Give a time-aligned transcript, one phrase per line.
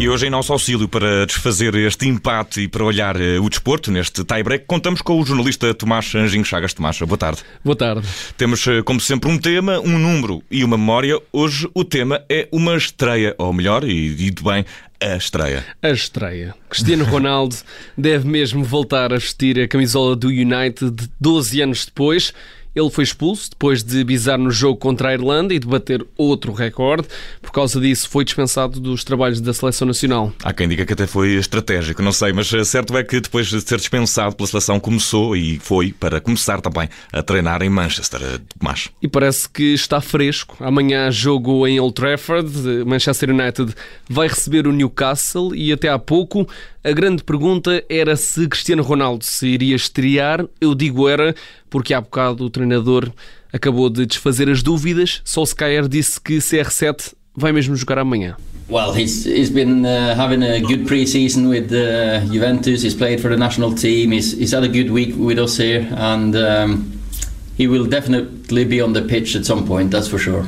[0.00, 3.92] E hoje, em nosso auxílio para desfazer este empate e para olhar uh, o desporto
[3.92, 6.72] neste tie-break, contamos com o jornalista Tomás Anjinho Chagas.
[6.72, 7.42] Tomás, boa tarde.
[7.62, 8.08] Boa tarde.
[8.34, 11.20] Temos, uh, como sempre, um tema, um número e uma memória.
[11.30, 14.64] Hoje o tema é uma estreia, ou melhor, e dito bem,
[14.98, 15.66] a estreia.
[15.82, 16.54] A estreia.
[16.70, 17.56] Cristiano Ronaldo
[17.94, 22.32] deve mesmo voltar a vestir a camisola do United 12 anos depois.
[22.74, 26.52] Ele foi expulso depois de bisar no jogo contra a Irlanda e de bater outro
[26.52, 27.08] recorde.
[27.42, 30.32] Por causa disso, foi dispensado dos trabalhos da seleção nacional.
[30.42, 33.48] Há quem diga que até foi estratégico, não sei, mas eh, certo é que depois
[33.48, 38.20] de ser dispensado pela seleção, começou e foi para começar também a treinar em Manchester.
[38.22, 38.88] Eh, Tomás.
[39.02, 40.56] E parece que está fresco.
[40.60, 42.50] Amanhã jogo em Old Trafford.
[42.86, 43.74] Manchester United
[44.08, 46.48] vai receber o Newcastle e até há pouco
[46.82, 50.46] a grande pergunta era se Cristiano Ronaldo se iria estrear.
[50.60, 51.34] Eu digo era,
[51.68, 53.12] porque há bocado o treinador
[53.52, 55.20] acabou de desfazer as dúvidas.
[55.24, 58.36] Solskjaer disse que CR7 vai mesmo jogar amanhã.
[58.68, 62.82] Well, he's he's been uh, having a good pre-season with uh, Juventus.
[62.82, 64.12] He's played for the national team.
[64.12, 66.92] He's he's had a good week with us here, and um,
[67.56, 69.90] he will definitely be on the pitch at some point.
[69.90, 70.46] That's for sure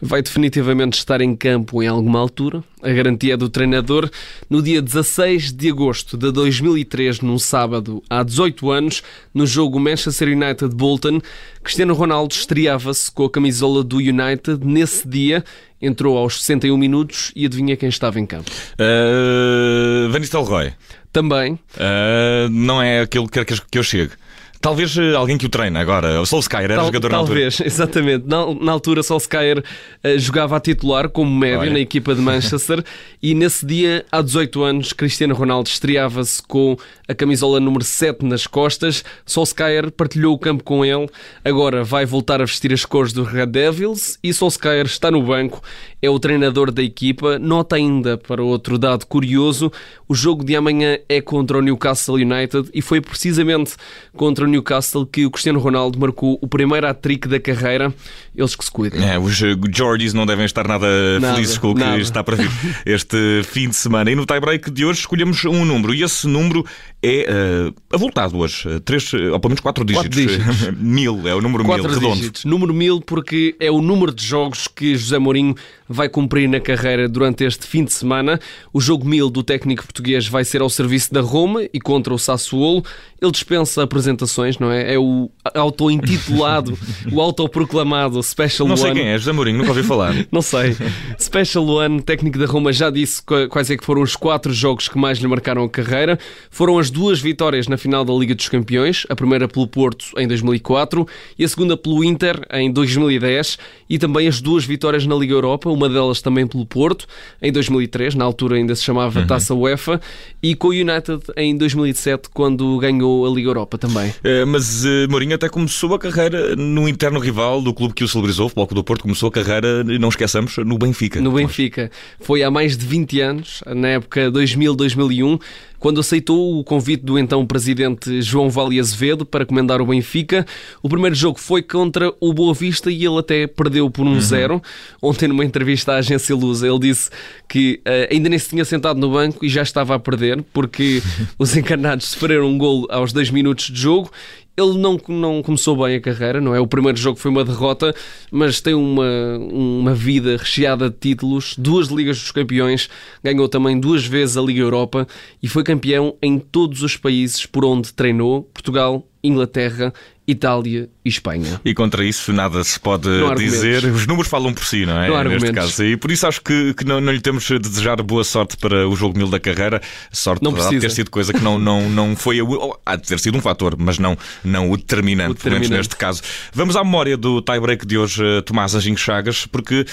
[0.00, 2.62] vai definitivamente estar em campo em alguma altura.
[2.82, 4.08] A garantia é do treinador.
[4.48, 9.02] No dia 16 de agosto de 2003, num sábado, há 18 anos,
[9.34, 11.20] no jogo Manchester United-Bolton,
[11.62, 14.64] Cristiano Ronaldo estreava-se com a camisola do United.
[14.64, 15.44] Nesse dia,
[15.82, 18.50] entrou aos 61 minutos e adivinha quem estava em campo?
[18.74, 20.72] Uh, Van Nistelrooy.
[21.12, 21.54] Também.
[21.74, 24.12] Uh, não é aquilo que quer que eu chegue.
[24.60, 26.20] Talvez eh, alguém que o treine agora.
[26.20, 27.66] O Solskjaer era Tal, jogador talvez, na altura.
[27.68, 28.26] exatamente.
[28.26, 31.72] Na, na altura, Solskjaer uh, jogava a titular como médio Olha.
[31.72, 32.82] na equipa de Manchester
[33.22, 38.46] e nesse dia, há 18 anos, Cristiano Ronaldo estreava-se com a camisola número 7 nas
[38.46, 39.04] costas.
[39.24, 41.08] Solskjaer partilhou o campo com ele.
[41.44, 45.62] Agora vai voltar a vestir as cores do Red Devils e Solskjaer está no banco.
[46.02, 47.38] É o treinador da equipa.
[47.38, 49.70] Nota ainda para outro dado curioso:
[50.08, 53.74] o jogo de amanhã é contra o Newcastle United e foi precisamente
[54.16, 57.94] contra o Newcastle que o Cristiano Ronaldo marcou o primeiro hat-trick da carreira.
[58.34, 59.08] Eles que se cuidem.
[59.08, 60.86] É, os Geordies não devem estar nada,
[61.20, 61.98] nada felizes com o que nada.
[61.98, 62.50] está para vir
[62.86, 64.10] este fim de semana.
[64.10, 66.64] E no tie-break de hoje escolhemos um número e esse número
[67.02, 67.26] é
[67.68, 68.80] uh, avultado hoje.
[68.80, 70.08] Três, ou pelo menos quatro dígitos.
[70.08, 70.78] Quatro dígitos.
[70.78, 72.16] mil, é o número quatro mil, redondo.
[72.16, 72.44] Dígitos.
[72.44, 75.54] Número mil porque é o número de jogos que José Mourinho
[75.88, 78.38] vai cumprir na carreira durante este fim de semana.
[78.72, 82.18] O jogo mil do técnico português vai ser ao serviço da Roma e contra o
[82.18, 82.84] Sassuolo.
[83.20, 84.94] Ele dispensa apresentações, não é?
[84.94, 86.78] É o auto-intitulado,
[87.10, 88.76] o autoproclamado Special One.
[88.76, 90.14] Não sei quem é, José Mourinho, nunca ouvi falar.
[90.30, 90.76] não sei.
[91.18, 94.98] Special One, técnico da Roma, já disse quais é que foram os quatro jogos que
[94.98, 96.18] mais lhe marcaram a carreira.
[96.50, 100.26] Foram as duas vitórias na final da Liga dos Campeões, a primeira pelo Porto em
[100.26, 101.06] 2004
[101.38, 105.70] e a segunda pelo Inter em 2010 e também as duas vitórias na Liga Europa,
[105.70, 107.06] uma delas também pelo Porto
[107.40, 109.26] em 2003, na altura ainda se chamava uhum.
[109.26, 110.00] Taça UEFA,
[110.42, 114.12] e com o United em 2007, quando ganhou a Liga Europa também.
[114.22, 118.08] É, mas uh, Mourinho até começou a carreira no interno rival do clube que o
[118.08, 121.20] celebrizou, o Bloco do Porto, começou a carreira, não esqueçamos, no Benfica.
[121.20, 121.90] No Benfica.
[122.20, 125.40] Foi há mais de 20 anos, na época 2000-2001,
[125.78, 130.46] quando aceitou o convite do então presidente João Vale Azevedo para comandar o Benfica.
[130.82, 134.20] O primeiro jogo foi contra o Boa Vista e ele até perdeu por um uhum.
[134.20, 134.62] zero.
[135.00, 137.10] Ontem, numa entrevista à agência Lusa, ele disse
[137.48, 141.02] que uh, ainda nem se tinha sentado no banco e já estava a perder, porque
[141.38, 144.10] os encarnados sofreram um golo aos dois minutos de jogo
[144.58, 146.60] ele não, não começou bem a carreira, não é?
[146.60, 147.94] O primeiro jogo foi uma derrota,
[148.30, 152.88] mas tem uma, uma vida recheada de títulos, duas Ligas dos Campeões,
[153.22, 155.06] ganhou também duas vezes a Liga Europa
[155.40, 159.92] e foi campeão em todos os países por onde treinou Portugal, Inglaterra
[160.28, 161.58] Itália e Espanha.
[161.64, 163.82] E contra isso nada se pode dizer.
[163.86, 165.08] Os números falam por si, não é?
[165.08, 165.82] Não Neste caso.
[165.82, 168.86] E por isso acho que, que não, não, lhe temos de desejar boa sorte para
[168.86, 169.80] o jogo mil da carreira.
[170.12, 170.80] Sorte não precisa.
[170.80, 172.40] ter sido coisa que não, não, não foi.
[172.84, 175.42] Há de ter sido um fator, mas não, não o determinante, o determinante.
[175.42, 176.20] pelo menos neste caso.
[176.52, 179.86] Vamos à memória do tie-break de hoje, Tomás Anjinho Chagas, porque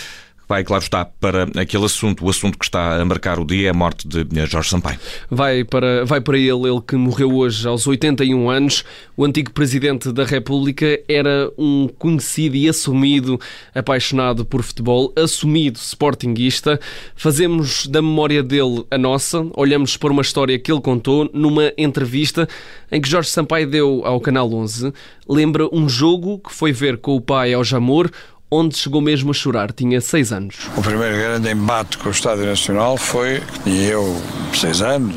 [0.47, 3.71] vai, claro está, para aquele assunto, o assunto que está a marcar o dia, é
[3.71, 4.99] a morte de Jorge Sampaio.
[5.29, 8.83] Vai para, vai para ele, ele que morreu hoje aos 81 anos.
[9.17, 13.39] O antigo Presidente da República era um conhecido e assumido
[13.73, 16.79] apaixonado por futebol, assumido sportinguista.
[17.15, 22.47] Fazemos da memória dele a nossa, olhamos para uma história que ele contou numa entrevista
[22.91, 24.93] em que Jorge Sampaio deu ao Canal 11.
[25.27, 28.09] Lembra um jogo que foi ver com o pai ao Jamor,
[28.55, 29.71] onde chegou mesmo a chorar.
[29.71, 30.55] Tinha seis anos.
[30.75, 34.21] O primeiro grande embate com o Estádio Nacional foi, e eu,
[34.53, 35.15] seis anos,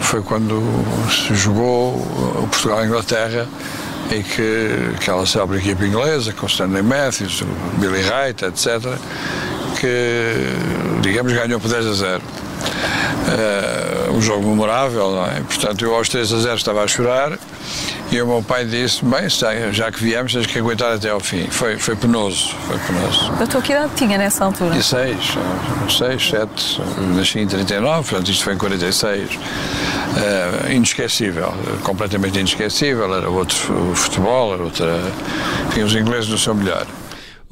[0.00, 0.60] foi quando
[1.10, 3.48] se jogou o Portugal-Inglaterra
[4.10, 7.42] e que aquela célebre equipe inglesa, com Stanley Matthews,
[7.78, 8.98] Billy Wright, etc.,
[9.80, 10.34] que,
[11.00, 12.22] digamos, ganhou por 10 a 0.
[13.22, 15.40] Uh, um jogo memorável, não é?
[15.40, 17.38] Portanto, eu aos 3 a 0 estava a chorar
[18.10, 19.28] e o meu pai disse: Bem,
[19.72, 21.46] já que viemos, tens que aguentar até ao fim.
[21.50, 23.32] Foi, foi penoso, foi penoso.
[23.38, 24.76] Doutor, que idade tinha nessa altura?
[24.76, 25.16] E 6,
[25.98, 26.80] 6, 7,
[27.16, 29.30] nasci em 39, portanto isto foi em 46.
[29.34, 33.14] Uh, inesquecível, completamente inesquecível.
[33.14, 33.56] Era outro
[33.94, 35.00] futebol, era outra.
[35.68, 36.86] Enfim, os ingleses no seu melhor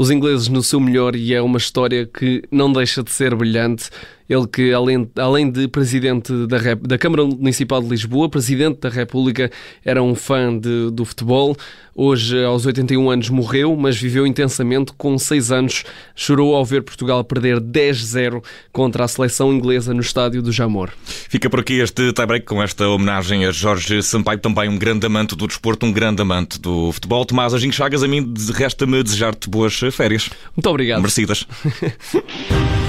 [0.00, 3.90] os ingleses no seu melhor e é uma história que não deixa de ser brilhante.
[4.30, 9.50] Ele que, além, além de presidente da, da Câmara Municipal de Lisboa, presidente da República,
[9.84, 11.56] era um fã de, do futebol.
[11.96, 14.92] Hoje, aos 81 anos, morreu, mas viveu intensamente.
[14.96, 15.84] Com 6 anos,
[16.14, 18.40] chorou ao ver Portugal perder 10-0
[18.70, 20.90] contra a seleção inglesa no estádio do Jamor.
[21.04, 25.34] Fica por aqui este tie-break com esta homenagem a Jorge Sampaio, também um grande amante
[25.34, 27.24] do desporto, um grande amante do futebol.
[27.24, 30.30] Tomás Agin Chagas, a mim resta-me desejar-te boas férias.
[30.56, 31.00] Muito obrigado.
[31.00, 31.44] Merecidas.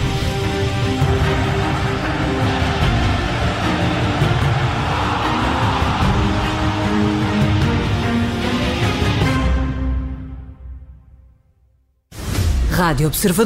[12.92, 13.42] Rádio Observador.